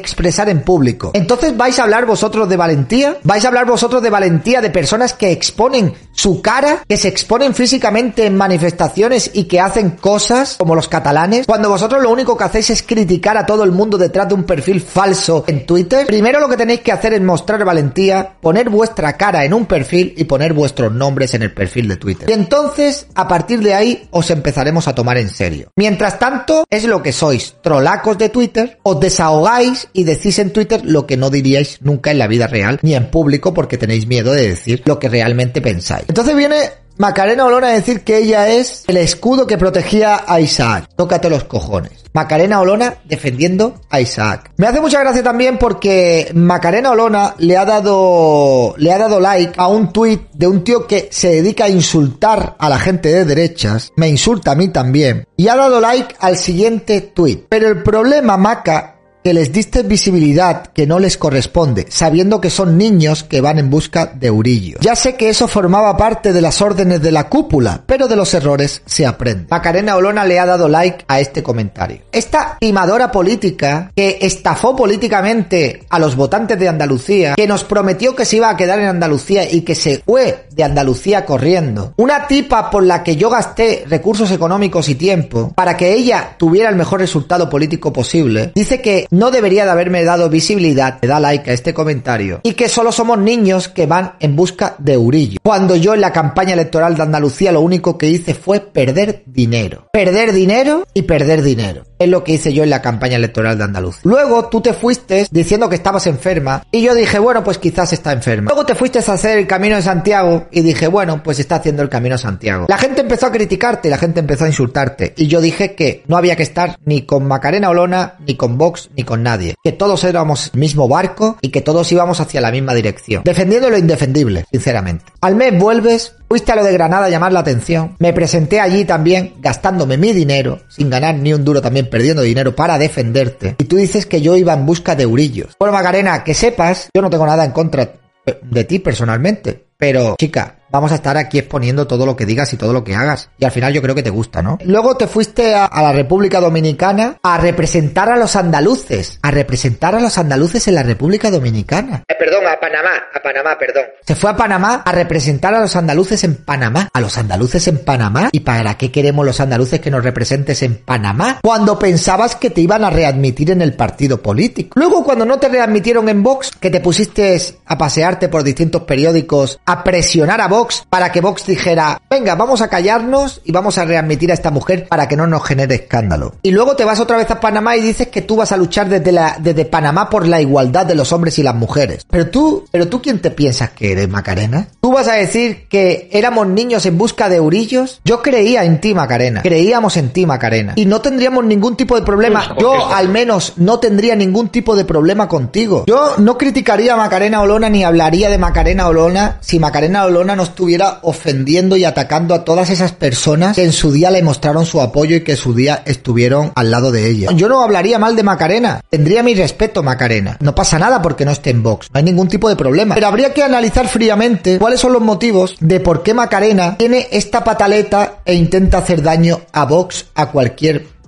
en 0.49 0.61
público? 0.61 1.11
Entonces 1.13 1.55
vais 1.55 1.77
a 1.79 1.83
hablar 1.83 2.05
vosotros 2.05 2.49
de 2.49 2.57
valentía, 2.57 3.17
vais 3.23 3.43
a 3.45 3.47
hablar 3.47 3.65
vosotros 3.65 4.01
de 4.01 4.09
valentía 4.09 4.61
de 4.61 4.69
personas 4.69 5.13
que 5.13 5.31
exponen 5.31 5.93
su 6.11 6.41
cara, 6.41 6.83
que 6.87 6.97
se 6.97 7.07
exponen 7.07 7.55
físicamente 7.55 8.25
en 8.25 8.35
manifestaciones 8.35 9.31
y 9.33 9.45
que 9.45 9.59
hacen 9.59 9.91
cosas 9.91 10.57
como 10.57 10.75
los 10.75 10.87
catalanes, 10.87 11.45
cuando 11.47 11.69
vosotros 11.69 12.01
lo 12.03 12.11
único 12.11 12.35
que 12.35 12.43
hacéis 12.43 12.69
es 12.71 12.83
criticar 12.83 13.37
a 13.37 13.45
todo 13.45 13.63
el 13.63 13.71
mundo 13.71 13.97
detrás 13.97 14.27
de 14.27 14.35
un 14.35 14.43
perfil 14.43 14.81
falso 14.81 15.45
en 15.47 15.65
Twitter, 15.65 16.05
primero 16.05 16.39
lo 16.39 16.49
que 16.49 16.57
tenéis 16.57 16.81
que 16.81 16.91
hacer 16.91 17.13
es 17.13 17.21
mostrar 17.21 17.61
valentía, 17.63 18.37
poner 18.41 18.69
vuestra 18.69 19.17
cara 19.17 19.45
en 19.45 19.53
un 19.53 19.65
perfil 19.65 20.13
y 20.17 20.23
poner 20.25 20.53
vuestros 20.53 20.91
nombres 20.91 21.33
en 21.33 21.43
el 21.43 21.53
perfil 21.53 21.87
de 21.87 21.97
Twitter. 21.97 22.29
Y 22.29 22.33
entonces, 22.33 23.07
a 23.15 23.27
partir 23.27 23.59
de 23.61 23.73
ahí, 23.73 24.07
os 24.11 24.29
empezaremos 24.31 24.87
a 24.87 24.95
tomar 24.95 25.17
en 25.17 25.29
serio. 25.29 25.69
Mientras 25.75 26.19
tanto, 26.19 26.65
es 26.69 26.85
lo 26.85 27.01
que 27.01 27.11
sois, 27.11 27.55
trolacos 27.61 28.17
de 28.17 28.29
Twitter, 28.29 28.79
os 28.83 28.99
desahogáis 28.99 29.87
y 29.93 30.03
decís 30.03 30.20
en 30.25 30.51
Twitter 30.51 30.81
lo 30.83 31.05
que 31.05 31.17
no 31.17 31.29
diríais 31.29 31.79
nunca 31.81 32.11
en 32.11 32.19
la 32.19 32.27
vida 32.27 32.47
real, 32.47 32.79
ni 32.81 32.95
en 32.95 33.09
público 33.09 33.53
porque 33.53 33.77
tenéis 33.77 34.07
miedo 34.07 34.31
de 34.33 34.49
decir 34.49 34.81
lo 34.85 34.99
que 34.99 35.09
realmente 35.09 35.61
pensáis. 35.61 36.05
Entonces 36.07 36.35
viene 36.35 36.57
Macarena 36.97 37.45
Olona 37.45 37.69
a 37.69 37.73
decir 37.73 38.01
que 38.01 38.17
ella 38.17 38.47
es 38.49 38.83
el 38.87 38.97
escudo 38.97 39.47
que 39.47 39.57
protegía 39.57 40.23
a 40.27 40.39
Isaac. 40.39 40.87
Tócate 40.95 41.29
los 41.29 41.45
cojones. 41.45 41.93
Macarena 42.13 42.59
Olona 42.59 42.95
defendiendo 43.05 43.81
a 43.89 44.01
Isaac. 44.01 44.51
Me 44.57 44.67
hace 44.67 44.81
mucha 44.81 44.99
gracia 44.99 45.23
también 45.23 45.57
porque 45.57 46.29
Macarena 46.35 46.91
Olona 46.91 47.35
le 47.39 47.57
ha 47.57 47.65
dado 47.65 48.75
le 48.77 48.91
ha 48.91 48.97
dado 48.97 49.19
like 49.19 49.53
a 49.57 49.67
un 49.67 49.91
tuit 49.91 50.21
de 50.33 50.47
un 50.47 50.63
tío 50.63 50.85
que 50.85 51.07
se 51.11 51.29
dedica 51.29 51.65
a 51.65 51.69
insultar 51.69 52.55
a 52.59 52.69
la 52.69 52.77
gente 52.77 53.09
de 53.09 53.25
derechas. 53.25 53.91
Me 53.95 54.09
insulta 54.09 54.51
a 54.51 54.55
mí 54.55 54.67
también. 54.67 55.25
Y 55.37 55.47
ha 55.47 55.55
dado 55.55 55.79
like 55.79 56.15
al 56.19 56.37
siguiente 56.37 57.01
tuit. 57.01 57.45
Pero 57.49 57.69
el 57.69 57.81
problema, 57.81 58.37
Maca, 58.37 59.00
que 59.23 59.33
les 59.33 59.51
diste 59.51 59.83
visibilidad 59.83 60.67
que 60.67 60.87
no 60.87 60.99
les 60.99 61.17
corresponde, 61.17 61.85
sabiendo 61.89 62.41
que 62.41 62.49
son 62.49 62.77
niños 62.77 63.23
que 63.23 63.41
van 63.41 63.59
en 63.59 63.69
busca 63.69 64.05
de 64.07 64.31
Urillo. 64.31 64.77
Ya 64.81 64.95
sé 64.95 65.15
que 65.15 65.29
eso 65.29 65.47
formaba 65.47 65.95
parte 65.97 66.33
de 66.33 66.41
las 66.41 66.61
órdenes 66.61 67.01
de 67.01 67.11
la 67.11 67.29
cúpula, 67.29 67.83
pero 67.85 68.07
de 68.07 68.15
los 68.15 68.33
errores 68.33 68.81
se 68.85 69.05
aprende. 69.05 69.47
Macarena 69.49 69.95
Olona 69.95 70.25
le 70.25 70.39
ha 70.39 70.45
dado 70.45 70.67
like 70.67 71.05
a 71.07 71.19
este 71.19 71.43
comentario. 71.43 72.01
Esta 72.11 72.57
timadora 72.59 73.11
política 73.11 73.91
que 73.95 74.17
estafó 74.21 74.75
políticamente 74.75 75.83
a 75.89 75.99
los 75.99 76.15
votantes 76.15 76.57
de 76.57 76.69
Andalucía, 76.69 77.35
que 77.35 77.47
nos 77.47 77.63
prometió 77.63 78.15
que 78.15 78.25
se 78.25 78.37
iba 78.37 78.49
a 78.49 78.57
quedar 78.57 78.79
en 78.79 78.87
Andalucía 78.87 79.49
y 79.49 79.61
que 79.61 79.75
se 79.75 80.01
fue 80.05 80.45
de 80.51 80.63
Andalucía 80.63 81.25
corriendo. 81.25 81.93
Una 81.97 82.27
tipa 82.27 82.69
por 82.69 82.83
la 82.83 83.03
que 83.03 83.15
yo 83.15 83.29
gasté 83.29 83.85
recursos 83.87 84.31
económicos 84.31 84.89
y 84.89 84.95
tiempo 84.95 85.51
para 85.55 85.77
que 85.77 85.93
ella 85.93 86.35
tuviera 86.37 86.69
el 86.69 86.75
mejor 86.75 86.99
resultado 86.99 87.49
político 87.49 87.93
posible, 87.93 88.51
dice 88.55 88.81
que 88.81 89.07
no 89.11 89.29
debería 89.29 89.65
de 89.65 89.71
haberme 89.71 90.03
dado 90.03 90.29
visibilidad, 90.29 90.99
me 91.01 91.07
da 91.07 91.19
like 91.19 91.51
a 91.51 91.53
este 91.53 91.73
comentario, 91.73 92.39
y 92.43 92.53
que 92.53 92.69
solo 92.69 92.91
somos 92.91 93.19
niños 93.19 93.67
que 93.67 93.85
van 93.85 94.13
en 94.19 94.35
busca 94.35 94.75
de 94.79 94.97
Urillo. 94.97 95.39
Cuando 95.43 95.75
yo 95.75 95.93
en 95.93 96.01
la 96.01 96.13
campaña 96.13 96.53
electoral 96.53 96.95
de 96.95 97.03
Andalucía 97.03 97.51
lo 97.51 97.61
único 97.61 97.97
que 97.97 98.09
hice 98.09 98.33
fue 98.33 98.61
perder 98.61 99.23
dinero. 99.25 99.87
Perder 99.91 100.31
dinero 100.31 100.87
y 100.93 101.03
perder 101.03 101.41
dinero. 101.41 101.83
Es 101.99 102.09
lo 102.09 102.23
que 102.23 102.33
hice 102.33 102.51
yo 102.51 102.63
en 102.63 102.69
la 102.71 102.81
campaña 102.81 103.17
electoral 103.17 103.57
de 103.57 103.63
Andalucía. 103.65 104.01
Luego 104.05 104.47
tú 104.49 104.61
te 104.61 104.73
fuiste 104.73 105.27
diciendo 105.29 105.69
que 105.69 105.75
estabas 105.75 106.07
enferma 106.07 106.65
y 106.71 106.81
yo 106.81 106.95
dije, 106.95 107.19
bueno, 107.19 107.43
pues 107.43 107.57
quizás 107.57 107.93
está 107.93 108.11
enferma. 108.11 108.49
Luego 108.49 108.65
te 108.65 108.75
fuiste 108.75 108.99
a 108.99 109.13
hacer 109.13 109.37
el 109.37 109.45
camino 109.45 109.75
de 109.75 109.81
Santiago 109.83 110.47
y 110.51 110.61
dije, 110.61 110.87
bueno, 110.87 111.21
pues 111.21 111.39
está 111.39 111.57
haciendo 111.57 111.83
el 111.83 111.89
camino 111.89 112.15
de 112.15 112.21
Santiago. 112.21 112.65
La 112.69 112.77
gente 112.77 113.01
empezó 113.01 113.27
a 113.27 113.31
criticarte, 113.31 113.89
la 113.89 113.97
gente 113.97 114.19
empezó 114.19 114.45
a 114.45 114.47
insultarte 114.47 115.13
y 115.15 115.27
yo 115.27 115.41
dije 115.41 115.75
que 115.75 116.03
no 116.07 116.17
había 116.17 116.35
que 116.35 116.43
estar 116.43 116.77
ni 116.85 117.03
con 117.03 117.27
Macarena 117.27 117.69
Olona, 117.69 118.15
ni 118.25 118.35
con 118.35 118.57
Vox, 118.57 118.89
ni 118.95 119.00
con 119.03 119.23
nadie. 119.23 119.55
Que 119.63 119.71
todos 119.71 120.03
éramos 120.03 120.51
mismo 120.53 120.87
barco 120.87 121.37
y 121.41 121.49
que 121.49 121.61
todos 121.61 121.91
íbamos 121.91 122.19
hacia 122.19 122.41
la 122.41 122.51
misma 122.51 122.73
dirección. 122.73 123.23
Defendiendo 123.23 123.69
lo 123.69 123.77
indefendible, 123.77 124.45
sinceramente. 124.51 125.05
Al 125.21 125.35
mes 125.35 125.57
vuelves, 125.57 126.15
fuiste 126.29 126.51
a 126.51 126.55
lo 126.55 126.63
de 126.63 126.73
Granada 126.73 127.05
a 127.05 127.09
llamar 127.09 127.33
la 127.33 127.41
atención. 127.41 127.95
Me 127.99 128.13
presenté 128.13 128.59
allí 128.59 128.85
también 128.85 129.35
gastándome 129.39 129.97
mi 129.97 130.13
dinero, 130.13 130.59
sin 130.69 130.89
ganar 130.89 131.15
ni 131.15 131.33
un 131.33 131.43
duro 131.43 131.61
también 131.61 131.89
perdiendo 131.89 132.21
dinero 132.21 132.55
para 132.55 132.77
defenderte. 132.77 133.55
Y 133.59 133.65
tú 133.65 133.77
dices 133.77 134.05
que 134.05 134.21
yo 134.21 134.35
iba 134.35 134.53
en 134.53 134.65
busca 134.65 134.95
de 134.95 135.05
urillos. 135.05 135.55
Bueno, 135.59 135.73
Macarena, 135.73 136.23
que 136.23 136.33
sepas, 136.33 136.89
yo 136.93 137.01
no 137.01 137.09
tengo 137.09 137.25
nada 137.25 137.45
en 137.45 137.51
contra 137.51 137.93
de 138.41 138.63
ti 138.63 138.79
personalmente. 138.79 139.65
Pero, 139.77 140.15
chica, 140.19 140.59
vamos 140.71 140.91
a 140.91 140.95
estar 140.95 141.17
aquí 141.17 141.39
exponiendo 141.39 141.87
todo 141.87 142.05
lo 142.05 142.15
que 142.15 142.25
digas 142.25 142.51
y 142.53 142.57
todo 142.57 142.73
lo 142.73 142.83
que 142.83 142.95
hagas. 142.95 143.29
Y 143.37 143.45
al 143.45 143.51
final 143.51 143.73
yo 143.73 143.81
creo 143.81 143.95
que 143.95 144.03
te 144.03 144.09
gusta, 144.09 144.41
¿no? 144.41 144.57
Luego 144.63 144.97
te 144.97 145.07
fuiste 145.07 145.53
a, 145.53 145.65
a, 145.65 145.81
la 145.81 145.91
República 145.91 146.39
Dominicana 146.39 147.17
a 147.21 147.37
representar 147.37 148.09
a 148.09 148.17
los 148.17 148.35
andaluces. 148.35 149.19
A 149.21 149.31
representar 149.31 149.95
a 149.95 149.99
los 149.99 150.17
andaluces 150.17 150.67
en 150.67 150.75
la 150.75 150.83
República 150.83 151.29
Dominicana. 151.29 152.03
Eh, 152.07 152.15
perdón, 152.17 152.45
a 152.47 152.59
Panamá, 152.59 152.91
a 153.13 153.21
Panamá, 153.21 153.57
perdón. 153.57 153.85
Se 154.05 154.15
fue 154.15 154.29
a 154.29 154.35
Panamá 154.35 154.83
a 154.85 154.91
representar 154.91 155.53
a 155.53 155.59
los 155.59 155.75
andaluces 155.75 156.23
en 156.23 156.35
Panamá. 156.35 156.89
¿A 156.93 157.01
los 157.01 157.17
andaluces 157.17 157.67
en 157.67 157.83
Panamá? 157.83 158.29
¿Y 158.31 158.41
para 158.41 158.77
qué 158.77 158.91
queremos 158.91 159.25
los 159.25 159.39
andaluces 159.39 159.79
que 159.79 159.91
nos 159.91 160.03
representes 160.03 160.61
en 160.63 160.77
Panamá? 160.77 161.39
Cuando 161.41 161.77
pensabas 161.77 162.35
que 162.35 162.49
te 162.49 162.61
iban 162.61 162.83
a 162.83 162.89
readmitir 162.89 163.51
en 163.51 163.61
el 163.61 163.73
partido 163.73 164.21
político. 164.21 164.79
Luego 164.79 165.03
cuando 165.03 165.25
no 165.25 165.39
te 165.39 165.49
readmitieron 165.49 166.09
en 166.09 166.23
Vox, 166.23 166.51
que 166.59 166.69
te 166.69 166.79
pusiste 166.79 167.37
a 167.65 167.77
pasearte 167.77 168.29
por 168.29 168.43
distintos 168.43 168.83
periódicos, 168.83 169.59
a 169.65 169.83
presionar 169.83 170.41
a 170.41 170.47
Vox, 170.47 170.60
para 170.89 171.11
que 171.11 171.21
Vox 171.21 171.45
dijera, 171.45 172.01
venga, 172.09 172.35
vamos 172.35 172.61
a 172.61 172.67
callarnos 172.67 173.41
y 173.43 173.51
vamos 173.51 173.77
a 173.77 173.85
readmitir 173.85 174.31
a 174.31 174.33
esta 174.33 174.51
mujer 174.51 174.87
para 174.87 175.07
que 175.07 175.15
no 175.15 175.27
nos 175.27 175.43
genere 175.43 175.75
escándalo. 175.75 176.35
Y 176.41 176.51
luego 176.51 176.75
te 176.75 176.85
vas 176.85 176.99
otra 176.99 177.17
vez 177.17 177.29
a 177.31 177.39
Panamá 177.39 177.75
y 177.75 177.81
dices 177.81 178.07
que 178.07 178.21
tú 178.21 178.35
vas 178.35 178.51
a 178.51 178.57
luchar 178.57 178.89
desde, 178.89 179.11
la, 179.11 179.37
desde 179.39 179.65
Panamá 179.65 180.09
por 180.09 180.27
la 180.27 180.41
igualdad 180.41 180.85
de 180.85 180.95
los 180.95 181.11
hombres 181.11 181.37
y 181.39 181.43
las 181.43 181.55
mujeres. 181.55 182.05
Pero 182.09 182.29
tú, 182.29 182.65
pero 182.71 182.87
tú 182.87 183.01
quién 183.01 183.19
te 183.19 183.31
piensas 183.31 183.71
que 183.71 183.91
eres, 183.91 184.09
Macarena? 184.09 184.67
¿Tú 184.79 184.91
vas 184.91 185.07
a 185.07 185.13
decir 185.13 185.67
que 185.67 186.09
éramos 186.11 186.47
niños 186.47 186.85
en 186.85 186.97
busca 186.97 187.29
de 187.29 187.39
urillos? 187.39 188.01
Yo 188.03 188.21
creía 188.21 188.63
en 188.63 188.81
ti, 188.81 188.93
Macarena. 188.93 189.41
Creíamos 189.41 189.97
en 189.97 190.11
ti, 190.11 190.25
Macarena. 190.25 190.73
Y 190.75 190.85
no 190.85 191.01
tendríamos 191.01 191.45
ningún 191.45 191.75
tipo 191.75 191.95
de 191.95 192.01
problema. 192.01 192.55
Yo, 192.59 192.93
al 192.93 193.09
menos, 193.09 193.53
no 193.57 193.79
tendría 193.79 194.15
ningún 194.15 194.49
tipo 194.49 194.75
de 194.75 194.85
problema 194.85 195.27
contigo. 195.27 195.85
Yo 195.87 196.15
no 196.17 196.37
criticaría 196.37 196.93
a 196.93 196.97
Macarena 196.97 197.41
Olona 197.41 197.69
ni 197.69 197.83
hablaría 197.83 198.29
de 198.29 198.37
Macarena 198.37 198.87
Olona 198.87 199.37
si 199.41 199.59
Macarena 199.59 200.05
Olona 200.05 200.35
no 200.35 200.43
estuviera 200.51 200.99
ofendiendo 201.01 201.75
y 201.75 201.85
atacando 201.85 202.35
a 202.35 202.43
todas 202.45 202.69
esas 202.69 202.91
personas 202.91 203.55
que 203.55 203.63
en 203.63 203.71
su 203.73 203.91
día 203.91 204.11
le 204.11 204.21
mostraron 204.21 204.65
su 204.65 204.81
apoyo 204.81 205.15
y 205.15 205.23
que 205.23 205.31
en 205.31 205.37
su 205.37 205.53
día 205.53 205.81
estuvieron 205.85 206.51
al 206.55 206.69
lado 206.71 206.91
de 206.91 207.09
ella. 207.09 207.31
Yo 207.35 207.49
no 207.49 207.63
hablaría 207.63 207.97
mal 207.97 208.15
de 208.15 208.23
Macarena. 208.23 208.81
Tendría 208.89 209.23
mi 209.23 209.33
respeto, 209.33 209.81
Macarena. 209.81 210.37
No 210.39 210.53
pasa 210.53 210.77
nada 210.77 211.01
porque 211.01 211.25
no 211.25 211.31
esté 211.31 211.49
en 211.49 211.63
Vox. 211.63 211.87
No 211.91 211.97
hay 211.97 212.03
ningún 212.03 212.27
tipo 212.27 212.49
de 212.49 212.55
problema. 212.55 212.95
Pero 212.95 213.07
habría 213.07 213.33
que 213.33 213.43
analizar 213.43 213.87
fríamente 213.87 214.59
cuáles 214.59 214.79
son 214.79 214.93
los 214.93 215.01
motivos 215.01 215.55
de 215.59 215.79
por 215.79 216.03
qué 216.03 216.13
Macarena 216.13 216.77
tiene 216.77 217.07
esta 217.11 217.43
pataleta 217.43 218.19
e 218.25 218.35
intenta 218.35 218.79
hacer 218.79 219.01
daño 219.01 219.41
a 219.51 219.65
Vox 219.65 220.05
a 220.15 220.27
cualquier 220.27 221.00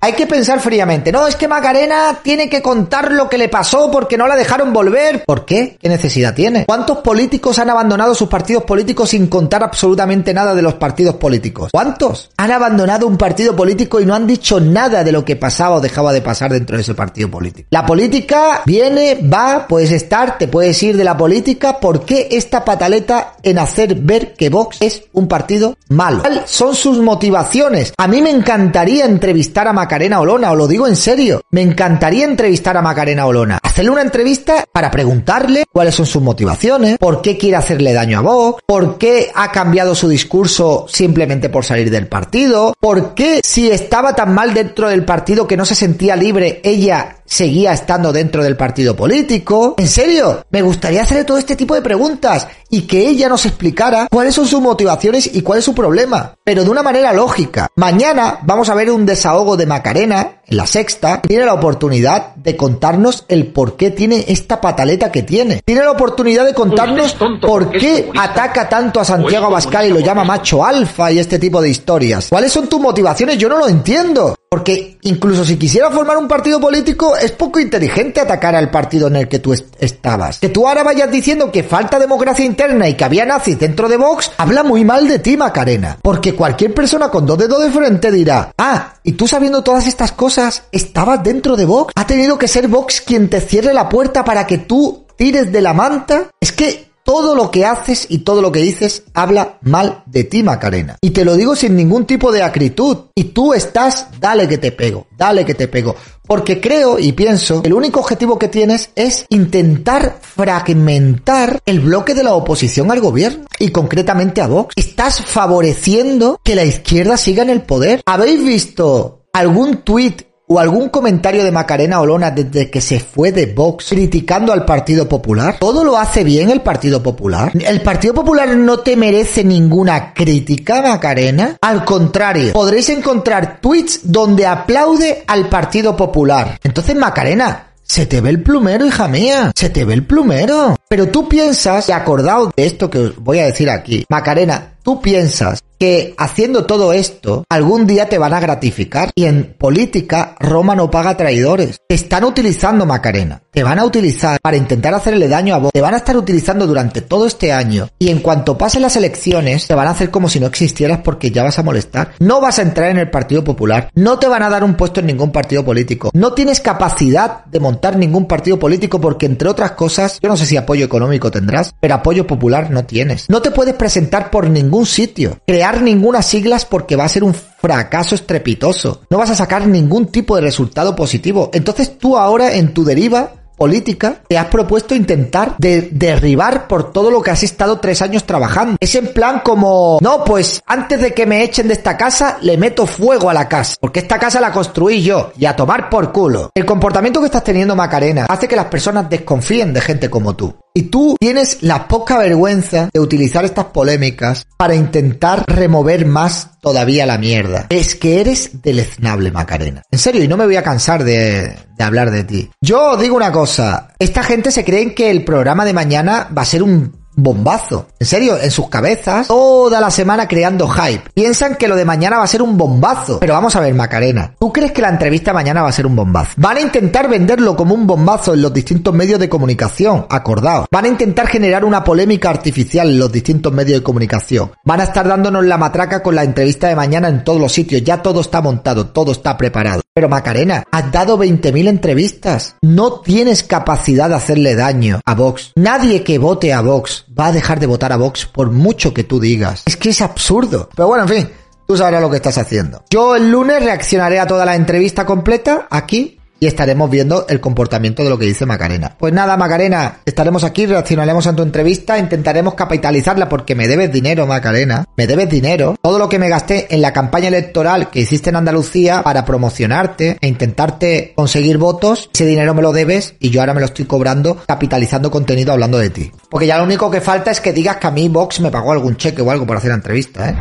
Hay 0.00 0.12
que 0.12 0.28
pensar 0.28 0.60
fríamente. 0.60 1.10
No, 1.10 1.26
es 1.26 1.34
que 1.34 1.48
Macarena 1.48 2.20
tiene 2.22 2.48
que 2.48 2.62
contar 2.62 3.10
lo 3.10 3.28
que 3.28 3.36
le 3.36 3.48
pasó 3.48 3.90
porque 3.90 4.16
no 4.16 4.28
la 4.28 4.36
dejaron 4.36 4.72
volver. 4.72 5.24
¿Por 5.24 5.44
qué? 5.44 5.76
¿Qué 5.80 5.88
necesidad 5.88 6.32
tiene? 6.32 6.64
¿Cuántos 6.64 6.98
políticos 6.98 7.58
han 7.58 7.68
abandonado 7.68 8.14
sus 8.14 8.28
partidos 8.28 8.62
políticos 8.62 9.10
sin 9.10 9.26
contar 9.26 9.64
absolutamente 9.64 10.32
nada 10.32 10.54
de 10.54 10.62
los 10.62 10.74
partidos 10.74 11.16
políticos? 11.16 11.70
¿Cuántos? 11.72 12.30
Han 12.36 12.52
abandonado 12.52 13.08
un 13.08 13.18
partido 13.18 13.56
político 13.56 14.00
y 14.00 14.06
no 14.06 14.14
han 14.14 14.28
dicho 14.28 14.60
nada 14.60 15.02
de 15.02 15.10
lo 15.10 15.24
que 15.24 15.34
pasaba 15.34 15.76
o 15.76 15.80
dejaba 15.80 16.12
de 16.12 16.22
pasar 16.22 16.52
dentro 16.52 16.76
de 16.76 16.82
ese 16.82 16.94
partido 16.94 17.28
político. 17.28 17.66
La 17.70 17.84
política 17.84 18.62
viene, 18.64 19.16
va, 19.16 19.66
puedes 19.66 19.90
estar, 19.90 20.38
te 20.38 20.46
puedes 20.46 20.80
ir 20.84 20.96
de 20.96 21.02
la 21.02 21.16
política. 21.16 21.80
¿Por 21.80 22.04
qué 22.04 22.28
esta 22.30 22.64
pataleta 22.64 23.34
en 23.42 23.58
hacer 23.58 23.96
ver 23.96 24.34
que 24.34 24.50
Vox 24.50 24.76
es 24.78 25.02
un 25.12 25.26
partido 25.26 25.76
malo? 25.88 26.20
¿Cuáles 26.20 26.48
son 26.48 26.76
sus 26.76 26.98
motivaciones? 27.00 27.92
A 27.98 28.06
mí 28.06 28.22
me 28.22 28.30
encantaría 28.30 29.04
entrevistar 29.04 29.47
a 29.56 29.72
Macarena 29.72 30.20
Olona, 30.20 30.52
o 30.52 30.56
lo 30.56 30.68
digo 30.68 30.86
en 30.86 30.96
serio. 30.96 31.40
Me 31.50 31.62
encantaría 31.62 32.24
entrevistar 32.24 32.76
a 32.76 32.82
Macarena 32.82 33.26
Olona. 33.26 33.58
Hacerle 33.62 33.90
una 33.90 34.02
entrevista 34.02 34.64
para 34.70 34.90
preguntarle 34.90 35.64
cuáles 35.72 35.94
son 35.94 36.06
sus 36.06 36.22
motivaciones, 36.22 36.98
por 36.98 37.22
qué 37.22 37.36
quiere 37.36 37.56
hacerle 37.56 37.92
daño 37.92 38.18
a 38.18 38.22
Vox, 38.22 38.62
por 38.66 38.98
qué 38.98 39.30
ha 39.34 39.50
cambiado 39.50 39.94
su 39.94 40.08
discurso 40.08 40.86
simplemente 40.88 41.48
por 41.48 41.64
salir 41.64 41.90
del 41.90 42.06
partido, 42.06 42.74
por 42.78 43.14
qué 43.14 43.40
si 43.42 43.70
estaba 43.70 44.14
tan 44.14 44.34
mal 44.34 44.54
dentro 44.54 44.88
del 44.88 45.04
partido 45.04 45.46
que 45.46 45.56
no 45.56 45.64
se 45.64 45.74
sentía 45.74 46.14
libre, 46.16 46.60
ella 46.62 47.18
seguía 47.28 47.72
estando 47.72 48.12
dentro 48.12 48.42
del 48.42 48.56
partido 48.56 48.96
político. 48.96 49.74
En 49.78 49.88
serio, 49.88 50.44
me 50.50 50.62
gustaría 50.62 51.02
hacerle 51.02 51.24
todo 51.24 51.38
este 51.38 51.56
tipo 51.56 51.74
de 51.74 51.82
preguntas 51.82 52.48
y 52.70 52.82
que 52.82 53.06
ella 53.06 53.28
nos 53.28 53.46
explicara 53.46 54.08
cuáles 54.10 54.34
son 54.34 54.46
sus 54.46 54.60
motivaciones 54.60 55.30
y 55.34 55.42
cuál 55.42 55.60
es 55.60 55.64
su 55.64 55.74
problema, 55.74 56.34
pero 56.42 56.64
de 56.64 56.70
una 56.70 56.82
manera 56.82 57.12
lógica. 57.12 57.68
Mañana 57.76 58.40
vamos 58.42 58.68
a 58.68 58.74
ver 58.74 58.90
un 58.90 59.06
desahogo 59.06 59.37
de 59.38 59.66
Macarena 59.66 60.40
en 60.46 60.56
la 60.56 60.66
sexta. 60.66 61.22
Tiene 61.22 61.44
la 61.44 61.54
oportunidad 61.54 62.34
de 62.34 62.56
contarnos 62.56 63.24
el 63.28 63.46
por 63.46 63.76
qué 63.76 63.90
tiene 63.90 64.24
esta 64.28 64.60
pataleta 64.60 65.12
que 65.12 65.22
tiene. 65.22 65.62
Tiene 65.64 65.82
la 65.82 65.92
oportunidad 65.92 66.44
de 66.44 66.54
contarnos 66.54 67.16
por 67.40 67.70
qué 67.70 68.10
ataca 68.18 68.68
tanto 68.68 69.00
a 69.00 69.04
Santiago 69.04 69.46
Abascal 69.46 69.86
y 69.86 69.90
lo 69.90 70.00
llama 70.00 70.24
macho 70.24 70.64
alfa 70.64 71.12
y 71.12 71.18
este 71.18 71.38
tipo 71.38 71.60
de 71.60 71.70
historias. 71.70 72.28
¿Cuáles 72.28 72.52
son 72.52 72.68
tus 72.68 72.80
motivaciones? 72.80 73.38
Yo 73.38 73.48
no 73.48 73.58
lo 73.58 73.68
entiendo. 73.68 74.34
Porque 74.50 74.96
incluso 75.02 75.44
si 75.44 75.58
quisiera 75.58 75.90
formar 75.90 76.16
un 76.16 76.26
partido 76.26 76.58
político, 76.58 77.14
es 77.16 77.32
poco 77.32 77.60
inteligente 77.60 78.20
atacar 78.20 78.56
al 78.56 78.70
partido 78.70 79.08
en 79.08 79.16
el 79.16 79.28
que 79.28 79.40
tú 79.40 79.52
est 79.52 79.66
estabas. 79.78 80.38
Que 80.38 80.48
tú 80.48 80.66
ahora 80.66 80.82
vayas 80.82 81.10
diciendo 81.10 81.52
que 81.52 81.62
falta 81.62 81.98
democracia 81.98 82.46
interna 82.46 82.88
y 82.88 82.94
que 82.94 83.04
había 83.04 83.26
nazis 83.26 83.58
dentro 83.58 83.90
de 83.90 83.98
Vox, 83.98 84.32
habla 84.38 84.62
muy 84.62 84.84
mal 84.84 85.06
de 85.06 85.18
ti, 85.18 85.36
Macarena. 85.36 85.98
Porque 86.00 86.34
cualquier 86.34 86.72
persona 86.72 87.10
con 87.10 87.26
dos 87.26 87.36
dedos 87.36 87.62
de 87.62 87.70
frente 87.70 88.10
dirá, 88.10 88.52
ah, 88.56 88.94
y 89.02 89.12
tú 89.12 89.28
sabiendo 89.28 89.62
todas 89.62 89.86
estas 89.86 90.12
cosas, 90.12 90.62
estabas 90.72 91.22
dentro 91.22 91.54
de 91.54 91.66
Vox. 91.66 91.92
Ha 91.94 92.06
tenido 92.06 92.38
que 92.38 92.48
ser 92.48 92.68
Vox 92.68 93.02
quien 93.02 93.28
te 93.28 93.42
cierre 93.42 93.74
la 93.74 93.88
puerta 93.88 94.24
para 94.24 94.46
que 94.46 94.58
tú 94.58 95.04
tires 95.16 95.52
de 95.52 95.60
la 95.60 95.74
manta. 95.74 96.30
Es 96.40 96.52
que 96.52 96.87
todo 97.08 97.34
lo 97.34 97.50
que 97.50 97.64
haces 97.64 98.04
y 98.10 98.18
todo 98.18 98.42
lo 98.42 98.52
que 98.52 98.60
dices 98.60 99.04
habla 99.14 99.56
mal 99.62 100.02
de 100.04 100.24
ti, 100.24 100.42
Macarena. 100.42 100.98
Y 101.00 101.08
te 101.12 101.24
lo 101.24 101.36
digo 101.36 101.56
sin 101.56 101.74
ningún 101.74 102.04
tipo 102.04 102.30
de 102.30 102.42
acritud. 102.42 103.06
Y 103.14 103.24
tú 103.24 103.54
estás, 103.54 104.08
dale 104.20 104.46
que 104.46 104.58
te 104.58 104.72
pego, 104.72 105.06
dale 105.16 105.46
que 105.46 105.54
te 105.54 105.68
pego. 105.68 105.96
Porque 106.26 106.60
creo 106.60 106.98
y 106.98 107.12
pienso 107.12 107.62
el 107.64 107.72
único 107.72 108.00
objetivo 108.00 108.38
que 108.38 108.48
tienes 108.48 108.90
es 108.94 109.24
intentar 109.30 110.18
fragmentar 110.20 111.62
el 111.64 111.80
bloque 111.80 112.14
de 112.14 112.24
la 112.24 112.34
oposición 112.34 112.90
al 112.90 113.00
gobierno 113.00 113.46
y 113.58 113.70
concretamente 113.70 114.42
a 114.42 114.46
Vox. 114.46 114.74
Estás 114.76 115.22
favoreciendo 115.22 116.38
que 116.44 116.56
la 116.56 116.66
izquierda 116.66 117.16
siga 117.16 117.42
en 117.42 117.48
el 117.48 117.62
poder. 117.62 118.02
¿Habéis 118.04 118.44
visto 118.44 119.24
algún 119.32 119.78
tuit 119.78 120.27
o 120.48 120.58
algún 120.58 120.88
comentario 120.88 121.44
de 121.44 121.52
Macarena 121.52 122.00
Olona 122.00 122.30
desde 122.30 122.70
que 122.70 122.80
se 122.80 122.98
fue 122.98 123.32
de 123.32 123.46
Vox 123.46 123.90
criticando 123.90 124.52
al 124.52 124.64
Partido 124.64 125.08
Popular? 125.08 125.56
¿Todo 125.60 125.84
lo 125.84 125.96
hace 125.98 126.24
bien 126.24 126.50
el 126.50 126.62
Partido 126.62 127.02
Popular? 127.02 127.52
¿El 127.54 127.82
Partido 127.82 128.14
Popular 128.14 128.56
no 128.56 128.80
te 128.80 128.96
merece 128.96 129.44
ninguna 129.44 130.12
crítica, 130.14 130.82
Macarena? 130.82 131.56
Al 131.60 131.84
contrario, 131.84 132.52
podréis 132.52 132.88
encontrar 132.88 133.60
tweets 133.60 134.00
donde 134.04 134.46
aplaude 134.46 135.24
al 135.26 135.48
Partido 135.48 135.96
Popular. 135.96 136.58
Entonces, 136.64 136.96
Macarena, 136.96 137.68
se 137.82 138.04
te 138.04 138.20
ve 138.20 138.28
el 138.28 138.42
plumero, 138.42 138.84
hija 138.84 139.08
mía. 139.08 139.50
Se 139.54 139.70
te 139.70 139.84
ve 139.84 139.94
el 139.94 140.04
plumero. 140.04 140.76
Pero 140.88 141.08
tú 141.08 141.26
piensas, 141.26 141.88
y 141.88 141.92
acordado 141.92 142.52
de 142.54 142.66
esto 142.66 142.90
que 142.90 142.98
os 142.98 143.16
voy 143.16 143.38
a 143.38 143.46
decir 143.46 143.70
aquí, 143.70 144.04
Macarena, 144.10 144.74
tú 144.88 145.02
piensas 145.02 145.62
que 145.78 146.14
haciendo 146.18 146.64
todo 146.64 146.92
esto, 146.92 147.44
algún 147.48 147.86
día 147.86 148.08
te 148.08 148.18
van 148.18 148.34
a 148.34 148.40
gratificar. 148.40 149.10
Y 149.14 149.24
en 149.24 149.54
política, 149.56 150.34
Roma 150.40 150.74
no 150.74 150.90
paga 150.90 151.16
traidores. 151.16 151.78
Te 151.88 151.94
están 151.94 152.24
utilizando, 152.24 152.84
Macarena. 152.84 153.42
Te 153.52 153.62
van 153.62 153.78
a 153.78 153.84
utilizar 153.84 154.38
para 154.42 154.56
intentar 154.56 154.94
hacerle 154.94 155.28
daño 155.28 155.54
a 155.54 155.58
vos. 155.58 155.72
Te 155.72 155.80
van 155.80 155.94
a 155.94 155.98
estar 155.98 156.16
utilizando 156.16 156.66
durante 156.66 157.00
todo 157.00 157.26
este 157.26 157.52
año. 157.52 157.88
Y 157.98 158.10
en 158.10 158.20
cuanto 158.20 158.58
pasen 158.58 158.82
las 158.82 158.96
elecciones, 158.96 159.66
te 159.66 159.74
van 159.74 159.86
a 159.86 159.92
hacer 159.92 160.10
como 160.10 160.28
si 160.28 160.40
no 160.40 160.46
existieras 160.46 161.00
porque 161.02 161.30
ya 161.30 161.44
vas 161.44 161.58
a 161.58 161.62
molestar. 161.62 162.12
No 162.18 162.40
vas 162.40 162.58
a 162.58 162.62
entrar 162.62 162.90
en 162.90 162.98
el 162.98 163.10
Partido 163.10 163.44
Popular. 163.44 163.90
No 163.94 164.18
te 164.18 164.28
van 164.28 164.42
a 164.42 164.50
dar 164.50 164.64
un 164.64 164.74
puesto 164.74 165.00
en 165.00 165.06
ningún 165.06 165.30
partido 165.30 165.64
político. 165.64 166.10
No 166.12 166.32
tienes 166.32 166.60
capacidad 166.60 167.44
de 167.44 167.60
montar 167.60 167.96
ningún 167.96 168.26
partido 168.26 168.58
político 168.58 169.00
porque, 169.00 169.26
entre 169.26 169.48
otras 169.48 169.72
cosas, 169.72 170.18
yo 170.20 170.28
no 170.28 170.36
sé 170.36 170.46
si 170.46 170.56
apoyo 170.56 170.84
económico 170.84 171.30
tendrás, 171.30 171.74
pero 171.80 171.94
apoyo 171.94 172.26
popular 172.26 172.70
no 172.70 172.84
tienes. 172.84 173.28
No 173.28 173.42
te 173.42 173.50
puedes 173.50 173.74
presentar 173.74 174.30
por 174.30 174.50
ningún 174.50 174.77
sitio. 174.86 175.38
Crear 175.46 175.82
ninguna 175.82 176.22
siglas 176.22 176.64
porque 176.64 176.96
va 176.96 177.04
a 177.04 177.08
ser 177.08 177.24
un 177.24 177.34
fracaso 177.34 178.14
estrepitoso. 178.14 179.02
No 179.10 179.18
vas 179.18 179.30
a 179.30 179.34
sacar 179.34 179.66
ningún 179.66 180.06
tipo 180.06 180.36
de 180.36 180.42
resultado 180.42 180.94
positivo. 180.94 181.50
Entonces 181.52 181.98
tú 181.98 182.16
ahora 182.16 182.54
en 182.54 182.74
tu 182.74 182.84
deriva 182.84 183.32
política 183.58 184.22
te 184.26 184.38
has 184.38 184.46
propuesto 184.46 184.94
intentar 184.94 185.56
de 185.58 185.90
derribar 185.92 186.68
por 186.68 186.92
todo 186.92 187.10
lo 187.10 187.20
que 187.20 187.32
has 187.32 187.42
estado 187.42 187.80
tres 187.80 188.00
años 188.00 188.24
trabajando. 188.24 188.76
Es 188.80 188.94
en 188.94 189.12
plan 189.12 189.42
como, 189.44 189.98
no, 190.00 190.24
pues 190.24 190.62
antes 190.64 191.00
de 191.00 191.12
que 191.12 191.26
me 191.26 191.42
echen 191.42 191.66
de 191.66 191.74
esta 191.74 191.96
casa, 191.96 192.38
le 192.40 192.56
meto 192.56 192.86
fuego 192.86 193.28
a 193.28 193.34
la 193.34 193.48
casa, 193.48 193.74
porque 193.80 193.98
esta 194.00 194.18
casa 194.18 194.40
la 194.40 194.52
construí 194.52 195.02
yo 195.02 195.32
y 195.36 195.44
a 195.44 195.56
tomar 195.56 195.90
por 195.90 196.12
culo. 196.12 196.50
El 196.54 196.64
comportamiento 196.64 197.20
que 197.20 197.26
estás 197.26 197.44
teniendo 197.44 197.74
Macarena 197.74 198.26
hace 198.28 198.46
que 198.46 198.56
las 198.56 198.66
personas 198.66 199.10
desconfíen 199.10 199.74
de 199.74 199.80
gente 199.80 200.08
como 200.08 200.36
tú. 200.36 200.54
Y 200.78 200.82
tú 200.82 201.16
tienes 201.18 201.64
la 201.64 201.88
poca 201.88 202.18
vergüenza 202.18 202.88
de 202.92 203.00
utilizar 203.00 203.44
estas 203.44 203.64
polémicas 203.64 204.46
para 204.56 204.76
intentar 204.76 205.42
remover 205.48 206.06
más 206.06 206.50
todavía 206.60 207.04
la 207.04 207.18
mierda. 207.18 207.66
Es 207.68 207.96
que 207.96 208.20
eres 208.20 208.62
deleznable, 208.62 209.32
Macarena. 209.32 209.82
En 209.90 209.98
serio, 209.98 210.22
y 210.22 210.28
no 210.28 210.36
me 210.36 210.46
voy 210.46 210.54
a 210.54 210.62
cansar 210.62 211.02
de, 211.02 211.56
de 211.76 211.84
hablar 211.84 212.12
de 212.12 212.22
ti. 212.22 212.50
Yo 212.60 212.96
digo 212.96 213.16
una 213.16 213.32
cosa, 213.32 213.88
esta 213.98 214.22
gente 214.22 214.52
se 214.52 214.64
cree 214.64 214.94
que 214.94 215.10
el 215.10 215.24
programa 215.24 215.64
de 215.64 215.72
mañana 215.72 216.28
va 216.36 216.42
a 216.42 216.44
ser 216.44 216.62
un 216.62 216.97
bombazo. 217.18 217.88
En 217.98 218.06
serio, 218.06 218.38
en 218.40 218.50
sus 218.50 218.68
cabezas, 218.68 219.26
toda 219.26 219.80
la 219.80 219.90
semana 219.90 220.28
creando 220.28 220.68
hype. 220.68 221.10
Piensan 221.12 221.56
que 221.56 221.68
lo 221.68 221.76
de 221.76 221.84
mañana 221.84 222.18
va 222.18 222.24
a 222.24 222.28
ser 222.28 222.42
un 222.42 222.56
bombazo. 222.56 223.18
Pero 223.18 223.34
vamos 223.34 223.54
a 223.56 223.60
ver, 223.60 223.74
Macarena. 223.74 224.34
¿Tú 224.38 224.52
crees 224.52 224.72
que 224.72 224.82
la 224.82 224.88
entrevista 224.88 225.32
mañana 225.32 225.62
va 225.62 225.68
a 225.68 225.72
ser 225.72 225.86
un 225.86 225.96
bombazo? 225.96 226.32
Van 226.36 226.56
a 226.56 226.60
intentar 226.60 227.08
venderlo 227.08 227.56
como 227.56 227.74
un 227.74 227.86
bombazo 227.86 228.34
en 228.34 228.42
los 228.42 228.52
distintos 228.52 228.94
medios 228.94 229.18
de 229.18 229.28
comunicación, 229.28 230.06
acordado. 230.08 230.66
Van 230.70 230.84
a 230.84 230.88
intentar 230.88 231.26
generar 231.26 231.64
una 231.64 231.82
polémica 231.82 232.30
artificial 232.30 232.88
en 232.88 232.98
los 232.98 233.10
distintos 233.10 233.52
medios 233.52 233.80
de 233.80 233.84
comunicación. 233.84 234.52
Van 234.64 234.80
a 234.80 234.84
estar 234.84 235.08
dándonos 235.08 235.44
la 235.44 235.58
matraca 235.58 236.02
con 236.02 236.14
la 236.14 236.22
entrevista 236.22 236.68
de 236.68 236.76
mañana 236.76 237.08
en 237.08 237.24
todos 237.24 237.40
los 237.40 237.52
sitios. 237.52 237.82
Ya 237.82 238.00
todo 238.00 238.20
está 238.20 238.40
montado, 238.40 238.86
todo 238.86 239.12
está 239.12 239.36
preparado. 239.36 239.82
Pero 239.92 240.08
Macarena, 240.08 240.62
has 240.70 240.92
dado 240.92 241.18
20.000 241.18 241.68
entrevistas. 241.68 242.54
No 242.62 243.00
tienes 243.00 243.42
capacidad 243.42 244.08
de 244.08 244.14
hacerle 244.14 244.54
daño 244.54 245.00
a 245.04 245.14
Vox. 245.14 245.52
Nadie 245.56 246.04
que 246.04 246.18
vote 246.18 246.52
a 246.52 246.60
Vox 246.60 247.06
va 247.18 247.26
a 247.26 247.32
dejar 247.32 247.60
de 247.60 247.66
votar 247.66 247.92
a 247.92 247.96
Vox 247.96 248.26
por 248.26 248.50
mucho 248.50 248.94
que 248.94 249.04
tú 249.04 249.18
digas. 249.20 249.62
Es 249.66 249.76
que 249.76 249.90
es 249.90 250.00
absurdo. 250.00 250.68
Pero 250.74 250.88
bueno, 250.88 251.04
en 251.04 251.08
fin, 251.08 251.30
tú 251.66 251.76
sabrás 251.76 252.00
lo 252.00 252.10
que 252.10 252.16
estás 252.16 252.38
haciendo. 252.38 252.84
Yo 252.90 253.16
el 253.16 253.30
lunes 253.30 253.62
reaccionaré 253.62 254.20
a 254.20 254.26
toda 254.26 254.44
la 254.44 254.54
entrevista 254.54 255.04
completa 255.04 255.66
aquí 255.70 256.17
y 256.40 256.46
estaremos 256.46 256.90
viendo 256.90 257.26
el 257.28 257.40
comportamiento 257.40 258.04
de 258.04 258.10
lo 258.10 258.18
que 258.18 258.26
dice 258.26 258.46
Macarena. 258.46 258.96
Pues 258.98 259.12
nada, 259.12 259.36
Macarena, 259.36 260.00
estaremos 260.04 260.44
aquí, 260.44 260.66
reaccionaremos 260.66 261.26
a 261.26 261.34
tu 261.34 261.42
entrevista, 261.42 261.98
intentaremos 261.98 262.54
capitalizarla 262.54 263.28
porque 263.28 263.54
me 263.54 263.68
debes 263.68 263.92
dinero, 263.92 264.26
Macarena, 264.26 264.86
me 264.96 265.06
debes 265.06 265.28
dinero. 265.28 265.76
Todo 265.80 265.98
lo 265.98 266.08
que 266.08 266.18
me 266.18 266.28
gasté 266.28 266.66
en 266.74 266.82
la 266.82 266.92
campaña 266.92 267.28
electoral 267.28 267.90
que 267.90 268.00
hiciste 268.00 268.30
en 268.30 268.36
Andalucía 268.36 269.02
para 269.02 269.24
promocionarte 269.24 270.18
e 270.20 270.28
intentarte 270.28 271.12
conseguir 271.14 271.58
votos, 271.58 272.10
ese 272.12 272.26
dinero 272.26 272.54
me 272.54 272.62
lo 272.62 272.72
debes 272.72 273.14
y 273.18 273.30
yo 273.30 273.40
ahora 273.40 273.54
me 273.54 273.60
lo 273.60 273.66
estoy 273.66 273.84
cobrando 273.84 274.38
capitalizando 274.46 275.10
contenido 275.10 275.52
hablando 275.52 275.78
de 275.78 275.90
ti. 275.90 276.12
Porque 276.30 276.46
ya 276.46 276.58
lo 276.58 276.64
único 276.64 276.90
que 276.90 277.00
falta 277.00 277.30
es 277.30 277.40
que 277.40 277.52
digas 277.52 277.76
que 277.76 277.86
a 277.86 277.90
mí 277.90 278.08
Vox 278.08 278.40
me 278.40 278.50
pagó 278.50 278.72
algún 278.72 278.96
cheque 278.96 279.22
o 279.22 279.30
algo 279.30 279.46
por 279.46 279.56
hacer 279.56 279.70
la 279.70 279.76
entrevista, 279.76 280.30
¿eh? 280.30 280.36